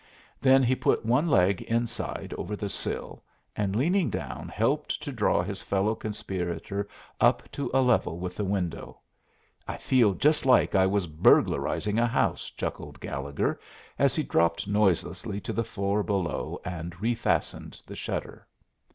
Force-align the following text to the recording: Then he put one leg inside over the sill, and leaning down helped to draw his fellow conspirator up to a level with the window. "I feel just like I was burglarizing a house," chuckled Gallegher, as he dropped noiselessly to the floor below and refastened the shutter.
Then 0.41 0.63
he 0.63 0.73
put 0.75 1.05
one 1.05 1.27
leg 1.29 1.61
inside 1.61 2.33
over 2.35 2.55
the 2.55 2.69
sill, 2.69 3.21
and 3.55 3.75
leaning 3.75 4.09
down 4.09 4.47
helped 4.49 4.99
to 5.03 5.11
draw 5.11 5.43
his 5.43 5.61
fellow 5.61 5.93
conspirator 5.93 6.87
up 7.19 7.43
to 7.51 7.69
a 7.71 7.81
level 7.83 8.17
with 8.17 8.35
the 8.35 8.43
window. 8.43 8.97
"I 9.67 9.77
feel 9.77 10.15
just 10.15 10.43
like 10.43 10.73
I 10.73 10.87
was 10.87 11.05
burglarizing 11.05 11.99
a 11.99 12.07
house," 12.07 12.49
chuckled 12.49 12.99
Gallegher, 12.99 13.59
as 13.99 14.15
he 14.15 14.23
dropped 14.23 14.67
noiselessly 14.67 15.39
to 15.41 15.53
the 15.53 15.63
floor 15.63 16.01
below 16.01 16.59
and 16.65 16.95
refastened 16.99 17.79
the 17.85 17.95
shutter. 17.95 18.47